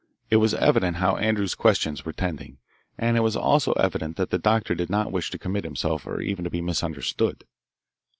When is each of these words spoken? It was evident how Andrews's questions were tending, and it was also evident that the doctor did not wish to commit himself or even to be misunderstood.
It 0.31 0.37
was 0.37 0.55
evident 0.55 0.97
how 0.97 1.17
Andrews's 1.17 1.53
questions 1.53 2.03
were 2.03 2.11
tending, 2.11 2.57
and 2.97 3.15
it 3.15 3.19
was 3.19 3.35
also 3.35 3.73
evident 3.73 4.17
that 4.17 4.31
the 4.31 4.39
doctor 4.39 4.73
did 4.73 4.89
not 4.89 5.11
wish 5.11 5.29
to 5.29 5.37
commit 5.37 5.63
himself 5.63 6.07
or 6.07 6.21
even 6.21 6.43
to 6.43 6.49
be 6.49 6.59
misunderstood. 6.59 7.43